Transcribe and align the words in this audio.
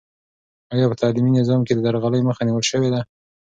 آیا 0.73 0.85
په 0.91 0.95
تعلیمي 1.01 1.31
نظام 1.39 1.61
کې 1.67 1.73
د 1.75 1.79
درغلۍ 1.87 2.21
مخه 2.29 2.41
نیول 2.47 2.63
سوې 2.71 2.89
ده؟ 2.93 3.01